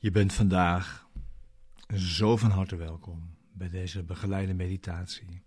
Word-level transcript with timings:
Je 0.00 0.10
bent 0.10 0.32
vandaag 0.32 1.08
zo 1.94 2.36
van 2.36 2.50
harte 2.50 2.76
welkom 2.76 3.36
bij 3.52 3.68
deze 3.68 4.02
begeleide 4.02 4.54
meditatie, 4.54 5.42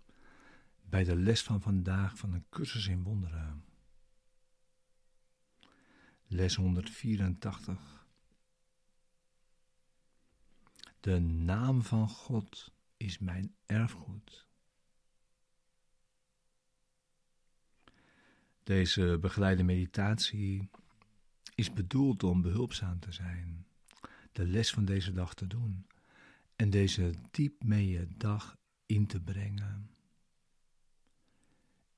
bij 0.82 1.04
de 1.04 1.16
les 1.16 1.42
van 1.42 1.60
vandaag 1.60 2.18
van 2.18 2.32
een 2.32 2.44
cursus 2.50 2.86
in 2.86 3.02
wonderen. 3.02 3.64
Les 6.26 6.54
184. 6.54 8.06
De 11.00 11.18
naam 11.20 11.82
van 11.82 12.08
God 12.08 12.72
is 12.96 13.18
mijn 13.18 13.54
erfgoed. 13.66 14.46
Deze 18.62 19.18
begeleide 19.20 19.62
meditatie 19.62 20.70
is 21.54 21.72
bedoeld 21.72 22.22
om 22.22 22.42
behulpzaam 22.42 22.98
te 22.98 23.12
zijn 23.12 23.66
de 24.32 24.46
les 24.46 24.70
van 24.70 24.84
deze 24.84 25.12
dag 25.12 25.34
te 25.34 25.46
doen 25.46 25.86
en 26.56 26.70
deze 26.70 27.14
diep 27.30 27.62
mee 27.62 28.16
dag 28.16 28.58
in 28.86 29.06
te 29.06 29.20
brengen. 29.20 29.90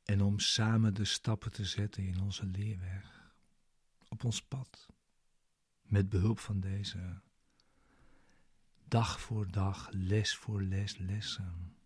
En 0.04 0.22
om 0.22 0.38
samen 0.38 0.94
de 0.94 1.04
stappen 1.04 1.52
te 1.52 1.64
zetten 1.64 2.02
in 2.06 2.20
onze 2.20 2.46
leerweg, 2.46 3.32
op 4.08 4.24
ons 4.24 4.42
pad, 4.42 4.86
met 5.82 6.08
behulp 6.08 6.38
van 6.38 6.60
deze 6.60 7.20
dag 8.88 9.20
voor 9.20 9.50
dag, 9.50 9.88
les 9.92 10.36
voor 10.36 10.62
les, 10.62 10.96
lessen. 10.98 11.76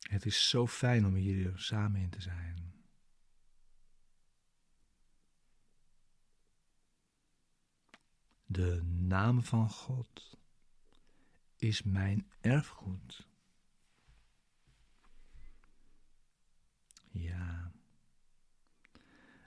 Het 0.00 0.26
is 0.26 0.48
zo 0.48 0.66
fijn 0.66 1.06
om 1.06 1.14
hier 1.14 1.58
samen 1.58 2.00
in 2.00 2.10
te 2.10 2.20
zijn. 2.20 2.67
De 8.50 8.82
naam 8.84 9.42
van 9.44 9.70
God 9.70 10.38
is 11.56 11.82
mijn 11.82 12.30
erfgoed. 12.40 13.28
Ja. 17.10 17.72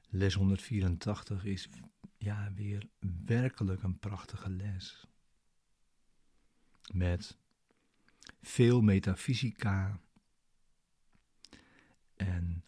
Les 0.09 0.33
184 0.33 1.45
is 1.45 1.69
ja 2.17 2.53
weer 2.53 2.89
werkelijk 3.25 3.83
een 3.83 3.99
prachtige 3.99 4.49
les. 4.49 5.07
Met 6.93 7.37
veel 8.41 8.81
metafysica 8.81 9.99
en 12.15 12.63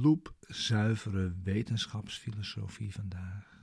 loepzuivere 0.00 1.36
wetenschapsfilosofie 1.42 2.92
vandaag. 2.92 3.53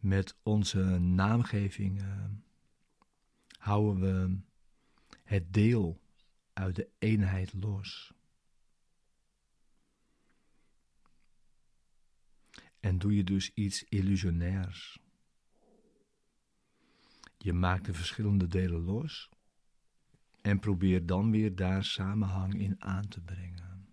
Met 0.00 0.36
onze 0.42 0.82
naamgeving 0.98 2.02
uh, 2.02 2.24
houden 3.58 4.00
we 4.00 4.38
het 5.24 5.52
deel 5.52 6.00
uit 6.52 6.76
de 6.76 6.88
eenheid 6.98 7.52
los. 7.52 8.12
En 12.80 12.98
doe 12.98 13.16
je 13.16 13.24
dus 13.24 13.54
iets 13.54 13.84
illusionairs. 13.84 14.98
Je 17.38 17.52
maakt 17.52 17.84
de 17.84 17.94
verschillende 17.94 18.46
delen 18.46 18.80
los 18.80 19.30
en 20.40 20.58
probeer 20.58 21.06
dan 21.06 21.30
weer 21.30 21.54
daar 21.54 21.84
samenhang 21.84 22.60
in 22.60 22.82
aan 22.82 23.08
te 23.08 23.20
brengen. 23.20 23.88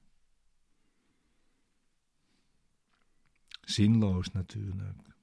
Zinloos 3.61 4.31
natuurlijk 4.31 5.14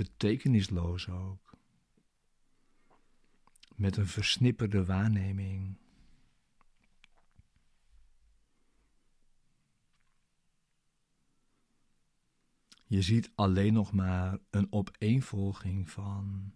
betekenisloos 0.00 1.08
ook. 1.08 1.56
Met 3.76 3.96
een 3.96 4.06
versnipperde 4.06 4.84
waarneming. 4.84 5.78
Je 12.86 13.02
ziet 13.02 13.30
alleen 13.34 13.72
nog 13.72 13.92
maar 13.92 14.38
een 14.50 14.72
opeenvolging 14.72 15.90
van 15.90 16.54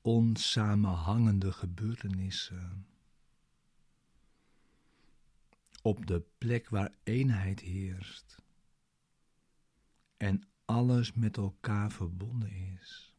onsamenhangende 0.00 1.52
gebeurtenissen. 1.52 2.86
Op 5.82 6.06
de 6.06 6.24
plek 6.38 6.68
waar 6.68 6.94
eenheid 7.02 7.60
heerst 7.60 8.42
en 10.16 10.48
alles 10.68 11.12
met 11.12 11.36
elkaar 11.36 11.90
verbonden 11.90 12.50
is. 12.50 13.14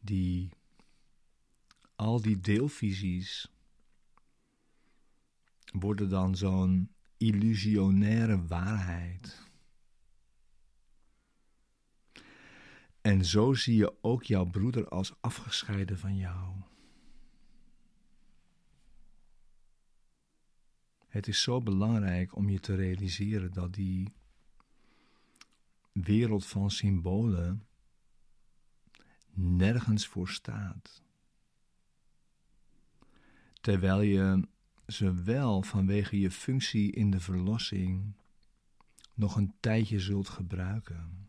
Die, 0.00 0.50
al 1.96 2.20
die 2.20 2.40
deelvisies 2.40 3.50
worden 5.72 6.08
dan 6.08 6.36
zo'n 6.36 6.90
illusionaire 7.16 8.46
waarheid. 8.46 9.48
En 13.00 13.24
zo 13.24 13.54
zie 13.54 13.76
je 13.76 14.02
ook 14.02 14.24
jouw 14.24 14.44
broeder 14.44 14.88
als 14.88 15.14
afgescheiden 15.20 15.98
van 15.98 16.16
jou. 16.16 16.59
Het 21.10 21.28
is 21.28 21.42
zo 21.42 21.60
belangrijk 21.60 22.36
om 22.36 22.48
je 22.48 22.60
te 22.60 22.74
realiseren 22.74 23.52
dat 23.52 23.74
die 23.74 24.12
wereld 25.92 26.46
van 26.46 26.70
symbolen 26.70 27.66
nergens 29.34 30.06
voor 30.06 30.28
staat. 30.28 31.02
Terwijl 33.60 34.00
je 34.00 34.48
ze 34.86 35.22
wel 35.22 35.62
vanwege 35.62 36.20
je 36.20 36.30
functie 36.30 36.92
in 36.92 37.10
de 37.10 37.20
verlossing 37.20 38.14
nog 39.14 39.36
een 39.36 39.54
tijdje 39.60 40.00
zult 40.00 40.28
gebruiken. 40.28 41.28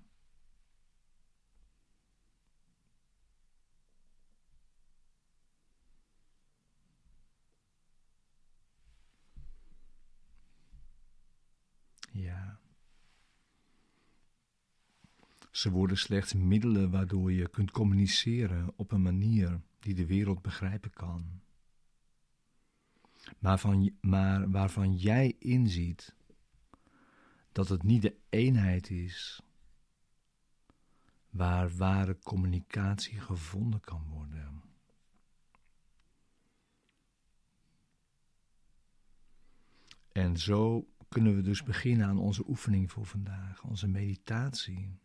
Ja. 12.11 12.59
Ze 15.51 15.71
worden 15.71 15.97
slechts 15.97 16.33
middelen 16.33 16.91
waardoor 16.91 17.31
je 17.31 17.49
kunt 17.49 17.71
communiceren 17.71 18.73
op 18.75 18.91
een 18.91 19.01
manier 19.01 19.61
die 19.79 19.93
de 19.93 20.05
wereld 20.05 20.41
begrijpen 20.41 20.93
kan. 20.93 21.41
Maar, 23.39 23.59
van, 23.59 23.91
maar 24.01 24.51
waarvan 24.51 24.95
jij 24.95 25.35
inziet 25.39 26.15
dat 27.51 27.69
het 27.69 27.83
niet 27.83 28.01
de 28.01 28.15
eenheid 28.29 28.89
is 28.89 29.41
waar 31.29 31.75
ware 31.75 32.19
communicatie 32.23 33.19
gevonden 33.19 33.79
kan 33.79 34.07
worden. 34.09 34.61
En 40.11 40.37
zo 40.37 40.87
kunnen 41.09 41.35
we 41.35 41.41
dus 41.41 41.63
beginnen 41.63 42.07
aan 42.07 42.17
onze 42.17 42.47
oefening 42.47 42.91
voor 42.91 43.05
vandaag, 43.05 43.63
onze 43.63 43.87
meditatie. 43.87 44.99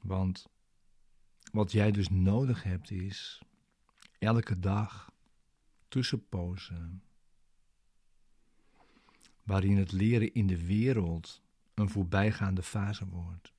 Want 0.00 0.48
wat 1.52 1.72
jij 1.72 1.90
dus 1.90 2.08
nodig 2.08 2.62
hebt 2.62 2.90
is 2.90 3.42
elke 4.18 4.58
dag 4.58 5.12
tussenpozen, 5.88 7.02
waarin 9.42 9.76
het 9.76 9.92
leren 9.92 10.34
in 10.34 10.46
de 10.46 10.66
wereld 10.66 11.42
een 11.74 11.88
voorbijgaande 11.88 12.62
fase 12.62 13.06
wordt. 13.08 13.52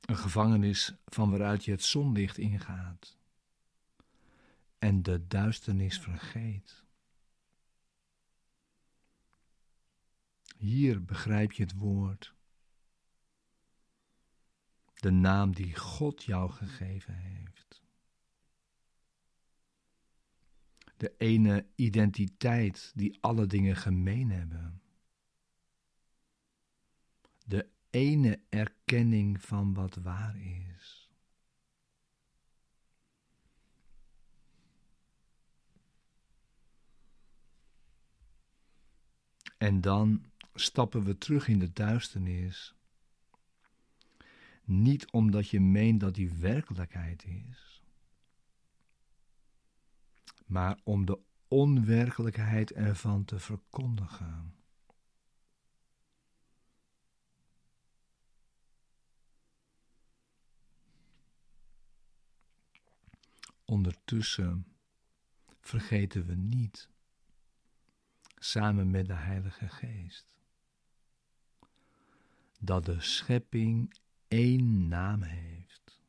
Een 0.00 0.16
gevangenis 0.16 0.94
van 1.06 1.30
waaruit 1.30 1.64
je 1.64 1.70
het 1.70 1.82
zonlicht 1.82 2.38
ingaat 2.38 3.16
en 4.78 5.02
de 5.02 5.26
duisternis 5.26 6.00
vergeet. 6.00 6.84
Hier 10.56 11.04
begrijp 11.04 11.52
je 11.52 11.62
het 11.62 11.74
woord 11.74 12.35
de 15.00 15.10
naam 15.10 15.54
die 15.54 15.76
God 15.76 16.22
jou 16.22 16.50
gegeven 16.50 17.14
heeft. 17.14 17.82
De 20.96 21.14
ene 21.16 21.66
identiteit 21.74 22.92
die 22.94 23.18
alle 23.20 23.46
dingen 23.46 23.76
gemeen 23.76 24.30
hebben. 24.30 24.82
De 27.44 27.68
ene 27.90 28.40
erkenning 28.48 29.42
van 29.42 29.74
wat 29.74 29.94
waar 29.94 30.36
is. 30.36 31.10
En 39.58 39.80
dan 39.80 40.24
stappen 40.54 41.04
we 41.04 41.18
terug 41.18 41.48
in 41.48 41.58
de 41.58 41.72
duisternis 41.72 42.75
niet 44.66 45.10
omdat 45.10 45.48
je 45.48 45.60
meent 45.60 46.00
dat 46.00 46.14
die 46.14 46.32
werkelijkheid 46.32 47.24
is, 47.24 47.82
maar 50.46 50.80
om 50.84 51.04
de 51.04 51.18
onwerkelijkheid 51.48 52.72
ervan 52.72 53.24
te 53.24 53.38
verkondigen. 53.38 54.54
Ondertussen 63.64 64.66
vergeten 65.60 66.26
we 66.26 66.34
niet, 66.34 66.88
samen 68.36 68.90
met 68.90 69.06
de 69.06 69.14
Heilige 69.14 69.68
Geest, 69.68 70.26
dat 72.58 72.84
de 72.84 73.00
schepping 73.00 73.94
één 74.28 74.88
naam 74.88 75.22
heeft, 75.22 76.00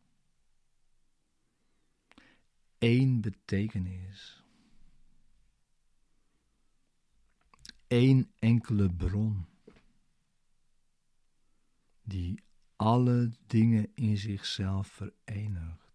één 2.77 3.21
betekenis, 3.21 4.43
één 7.87 8.31
enkele 8.39 8.89
bron, 8.89 9.45
die 12.03 12.43
alle 12.75 13.31
dingen 13.47 13.91
in 13.95 14.17
zichzelf 14.17 14.87
verenigt. 14.87 15.86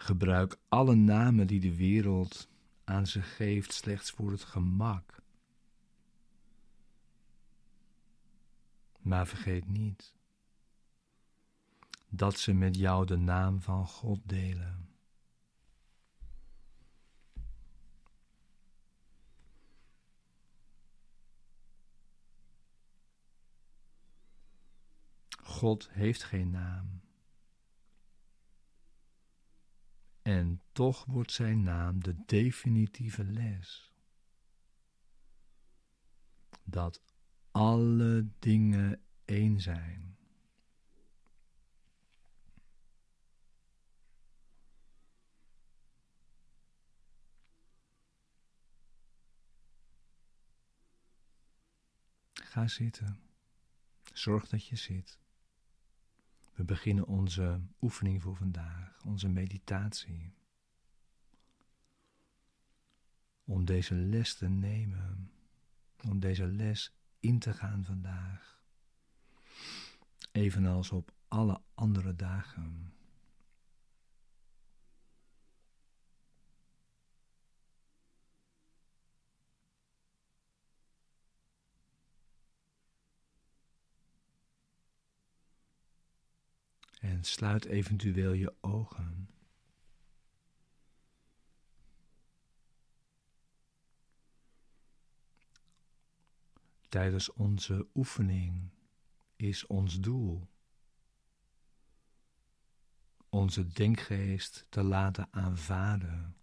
Gebruik 0.00 0.58
alle 0.68 0.94
namen 0.94 1.46
die 1.46 1.60
de 1.60 1.76
wereld 1.76 2.48
aan 2.84 3.06
ze 3.06 3.22
geeft 3.22 3.72
slechts 3.72 4.10
voor 4.10 4.30
het 4.30 4.44
gemak. 4.44 5.22
Maar 8.98 9.26
vergeet 9.26 9.66
niet 9.66 10.14
dat 12.08 12.38
ze 12.38 12.52
met 12.52 12.76
jou 12.76 13.06
de 13.06 13.16
naam 13.16 13.60
van 13.60 13.86
God 13.86 14.20
delen. 14.24 14.88
God 25.42 25.90
heeft 25.90 26.22
geen 26.22 26.50
naam. 26.50 27.00
En 30.30 30.60
toch 30.72 31.04
wordt 31.04 31.32
zijn 31.32 31.62
naam 31.62 32.02
de 32.02 32.24
definitieve 32.26 33.24
les. 33.24 33.92
Dat 36.64 37.02
alle 37.50 38.28
dingen 38.38 39.02
één 39.24 39.60
zijn. 39.60 40.18
Ga 52.32 52.68
zitten. 52.68 53.20
Zorg 54.12 54.48
dat 54.48 54.66
je 54.66 54.76
zit. 54.76 55.18
We 56.60 56.66
beginnen 56.66 57.06
onze 57.06 57.60
oefening 57.80 58.22
voor 58.22 58.36
vandaag, 58.36 59.04
onze 59.04 59.28
meditatie. 59.28 60.34
Om 63.44 63.64
deze 63.64 63.94
les 63.94 64.34
te 64.34 64.48
nemen, 64.48 65.32
om 66.08 66.20
deze 66.20 66.46
les 66.46 66.94
in 67.20 67.38
te 67.38 67.52
gaan 67.52 67.84
vandaag. 67.84 68.62
Evenals 70.32 70.90
op 70.90 71.12
alle 71.28 71.60
andere 71.74 72.16
dagen. 72.16 72.94
En 87.00 87.24
sluit 87.24 87.64
eventueel 87.64 88.32
je 88.32 88.54
ogen. 88.60 89.28
Tijdens 96.88 97.32
onze 97.32 97.86
oefening 97.94 98.70
is 99.36 99.66
ons 99.66 100.00
doel 100.00 100.48
onze 103.30 103.66
denkgeest 103.66 104.66
te 104.68 104.82
laten 104.82 105.28
aanvaarden. 105.30 106.36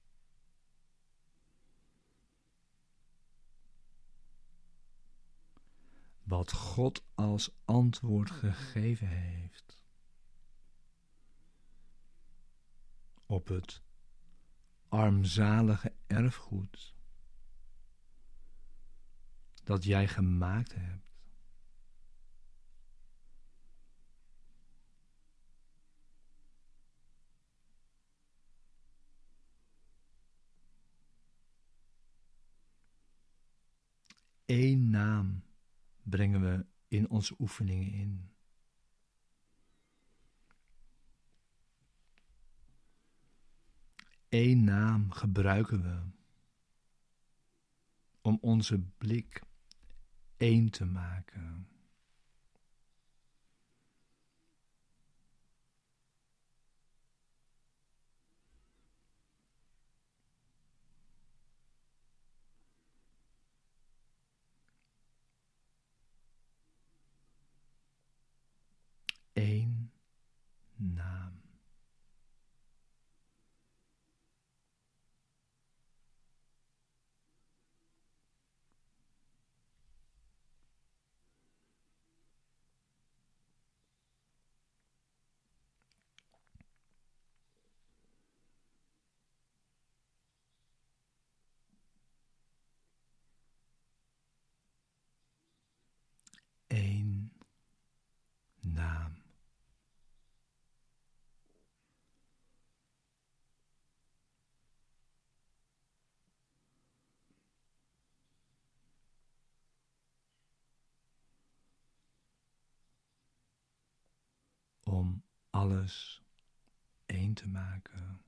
Wat 6.24 6.52
God 6.52 7.04
als 7.16 7.50
antwoord 7.66 8.32
gegeven 8.32 9.08
heeft. 9.08 9.67
Op 13.28 13.48
het 13.48 13.82
armzalige 14.88 15.94
erfgoed 16.08 16.96
dat 19.64 19.84
jij 19.84 20.08
gemaakt 20.08 20.74
hebt. 20.76 21.06
Eén 34.46 34.90
naam 34.90 35.44
brengen 36.04 36.42
we 36.42 36.66
in 36.88 37.10
onze 37.10 37.36
oefeningen 37.40 37.92
in. 37.92 38.37
Één 44.30 44.64
naam 44.64 45.12
gebruiken 45.12 45.82
we 45.82 46.16
om 48.22 48.38
onze 48.42 48.80
blik 48.98 49.42
één 50.38 50.70
te 50.70 50.86
maken. 50.86 51.68
Eén 69.34 69.92
naam. 70.76 71.38
om 114.88 115.24
alles 115.68 116.22
één 117.06 117.34
te 117.34 117.48
maken. 117.48 118.22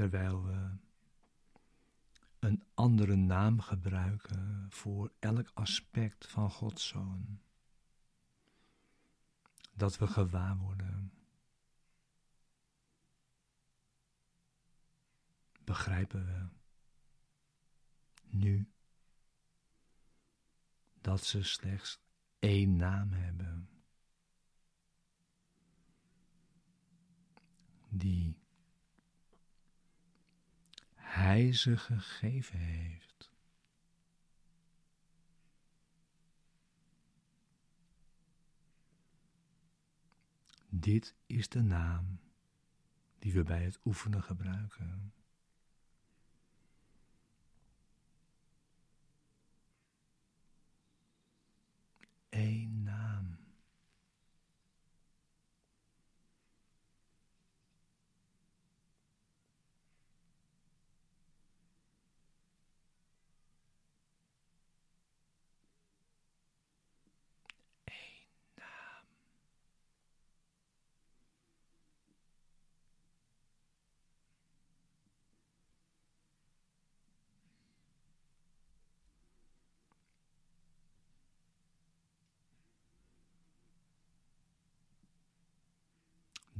Terwijl 0.00 0.44
we 0.44 0.70
een 2.38 2.64
andere 2.74 3.16
naam 3.16 3.60
gebruiken 3.60 4.66
voor 4.70 5.12
elk 5.18 5.50
aspect 5.54 6.26
van 6.26 6.50
Gods 6.50 6.88
Zoon. 6.88 7.40
Dat 9.74 9.98
we 9.98 10.06
gewaar 10.06 10.56
worden. 10.56 11.12
Begrijpen 15.64 16.26
we 16.26 16.48
nu 18.36 18.70
dat 21.00 21.24
ze 21.24 21.42
slechts 21.42 22.00
één 22.38 22.76
naam 22.76 23.12
hebben. 23.12 23.68
Die 27.88 28.39
hij 31.20 31.52
ze 31.52 31.76
gegeven 31.76 32.58
heeft. 32.58 33.30
Dit 40.68 41.14
is 41.26 41.48
de 41.48 41.62
naam 41.62 42.20
die 43.18 43.32
we 43.32 43.42
bij 43.42 43.62
het 43.62 43.78
oefenen 43.84 44.22
gebruiken. 44.22 45.12
Eén 52.28 52.82
naam. 52.82 53.40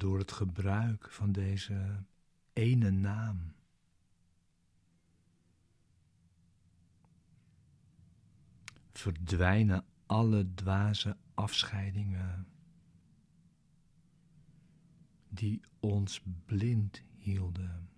Door 0.00 0.19
het 0.19 0.33
gebruik 0.33 1.11
van 1.11 1.33
deze 1.33 2.04
ene 2.52 2.90
naam. 2.90 3.52
Verdwijnen 8.92 9.85
alle 10.07 10.54
dwaze 10.54 11.16
afscheidingen 11.35 12.47
die 15.28 15.61
ons 15.80 16.23
blind 16.47 17.02
hielden. 17.16 17.88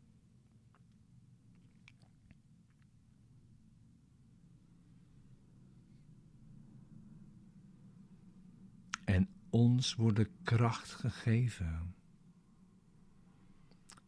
En 9.04 9.31
ons 9.52 9.94
wordt 9.94 10.16
de 10.16 10.30
kracht 10.42 10.92
gegeven 10.92 11.94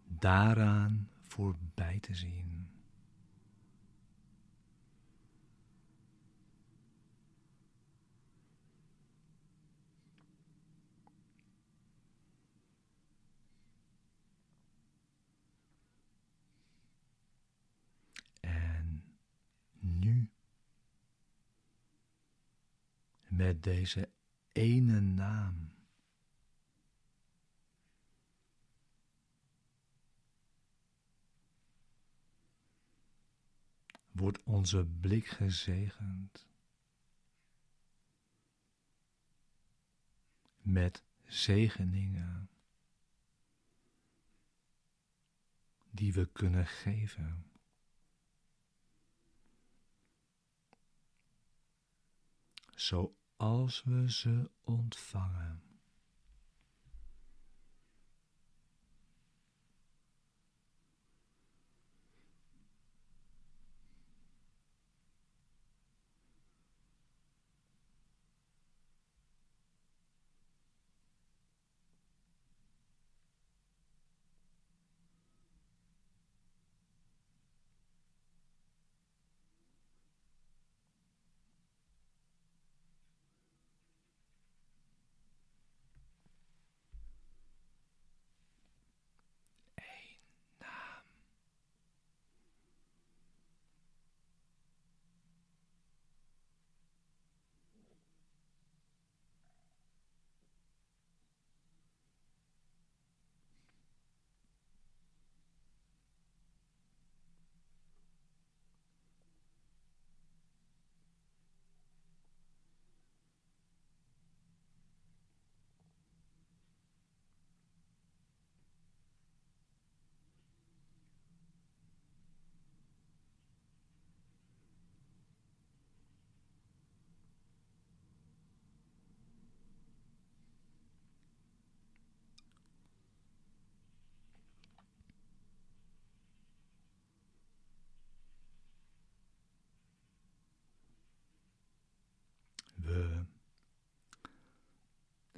daaraan 0.04 1.08
voorbij 1.20 1.98
te 2.00 2.14
zien. 2.14 2.68
En 18.40 19.04
nu, 19.78 20.28
met 23.28 23.62
deze 23.62 24.13
ene 24.54 25.00
naam. 25.00 25.72
Wordt 34.12 34.42
onze 34.42 34.84
blik 34.84 35.26
gezegend 35.26 36.46
met 40.62 41.04
zegeningen 41.26 42.50
die 45.90 46.12
we 46.12 46.26
kunnen 46.32 46.66
geven. 46.66 47.50
Zo 52.74 53.16
als 53.44 53.82
we 53.84 54.10
ze 54.10 54.50
ontvangen. 54.64 55.73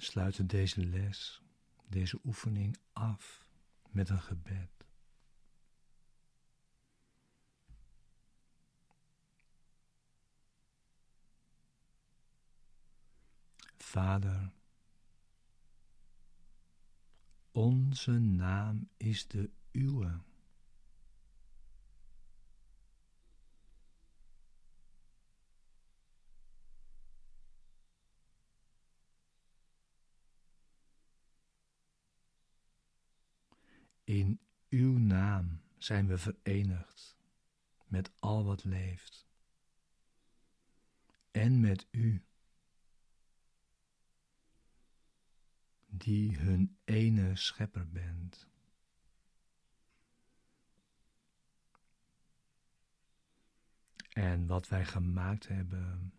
Sluiten 0.07 0.47
deze 0.47 0.87
les, 0.87 1.43
deze 1.89 2.21
oefening 2.25 2.77
af 2.93 3.49
met 3.91 4.09
een 4.09 4.23
gebed. 4.23 4.71
Vader, 13.77 14.53
onze 17.53 18.19
naam 18.19 18.89
is 18.97 19.27
de 19.27 19.51
uwe. 19.73 20.21
in 34.07 34.41
uw 34.69 34.99
naam 34.99 35.61
zijn 35.79 36.07
we 36.07 36.19
verenigd 36.19 37.17
met 37.87 38.11
al 38.19 38.45
wat 38.45 38.65
leeft 38.65 39.27
en 41.37 41.61
met 41.61 41.87
U, 41.91 42.23
die 45.87 46.37
hun 46.37 46.77
ene 46.85 47.37
schepper 47.37 47.89
bent. 47.91 48.49
En 54.13 54.47
wat 54.47 54.69
wij 54.69 54.85
gemaakt 54.85 55.49
hebben 55.49 56.13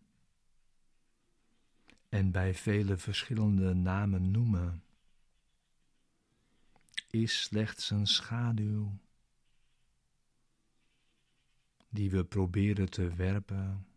en 2.10 2.32
bij 2.32 2.54
vele 2.54 2.98
verschillende 2.98 3.74
namen 3.74 4.32
noemen, 4.32 4.84
is 7.10 7.42
slechts 7.42 7.90
een 7.90 8.08
schaduw 8.08 8.98
die 11.90 12.10
we 12.12 12.26
proberen 12.26 12.90
te 12.90 13.16
werpen 13.16 13.88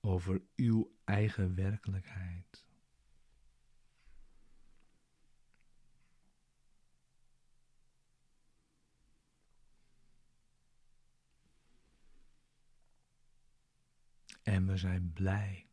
over 0.00 0.42
uw 0.56 0.92
eigen 1.04 1.54
werkelijkheid. 1.54 2.64
En 14.42 14.66
we 14.66 14.76
zijn 14.76 15.12
blij 15.12 15.66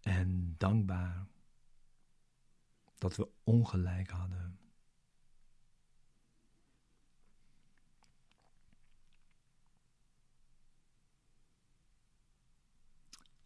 en 0.00 0.54
dankbaar 0.58 1.26
dat 2.98 3.16
we 3.16 3.28
ongelijk 3.44 4.10
hadden. 4.10 4.58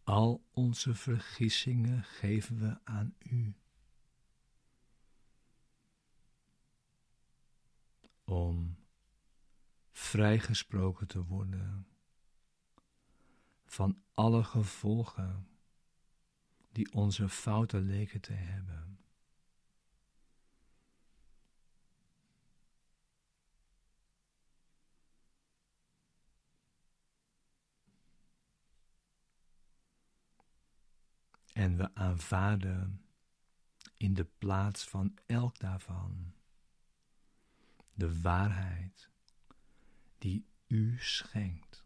Al 0.03 0.45
onze 0.51 0.95
vergissingen 0.95 2.03
geven 2.03 2.59
we 2.59 2.79
aan 2.83 3.15
U. 3.19 3.55
Om 8.23 8.77
vrijgesproken 9.91 11.07
te 11.07 11.23
worden 11.23 11.87
van 13.65 14.03
alle 14.13 14.43
gevolgen 14.43 15.47
die 16.71 16.93
onze 16.93 17.29
fouten 17.29 17.85
leken 17.85 18.21
te 18.21 18.33
hebben. 18.33 18.92
En 31.53 31.77
we 31.77 31.95
aanvaarden 31.95 33.05
in 33.97 34.13
de 34.13 34.25
plaats 34.37 34.83
van 34.83 35.17
elk 35.25 35.59
daarvan 35.59 36.33
de 37.93 38.21
waarheid 38.21 39.09
die 40.17 40.45
u 40.67 40.97
schenkt. 40.99 41.85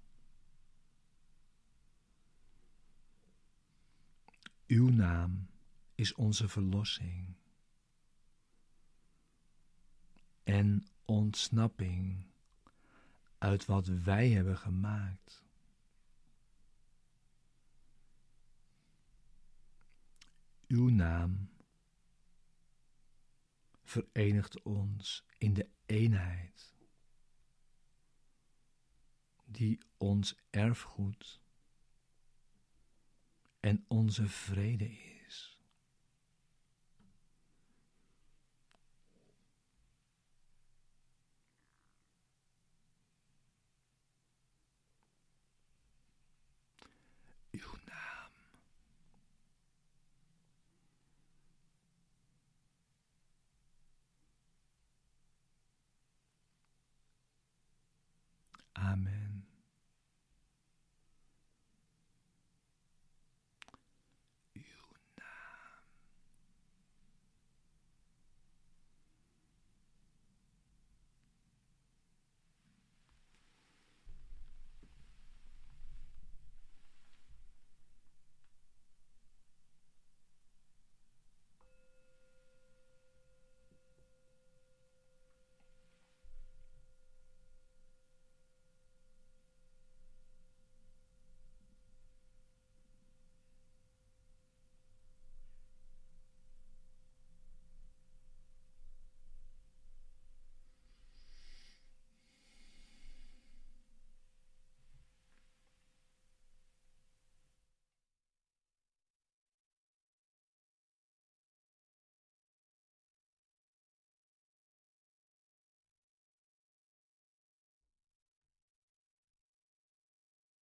Uw 4.68 4.90
naam 4.90 5.50
is 5.96 6.14
onze 6.14 6.48
verlossing 6.48 7.36
en 10.44 10.88
ontsnapping 11.06 12.26
uit 13.38 13.66
wat 13.66 13.88
wij 13.88 14.30
hebben 14.30 14.58
gemaakt. 14.58 15.47
Uw 20.68 20.90
naam 20.90 21.50
verenigt 23.84 24.62
ons 24.62 25.26
in 25.38 25.54
de 25.54 25.70
eenheid 25.86 26.76
die 29.46 29.80
ons 29.98 30.36
erfgoed 30.50 31.42
en 33.60 33.86
onze 33.88 34.28
vrede 34.28 34.90
is. 34.92 35.07
Amen. 58.80 59.37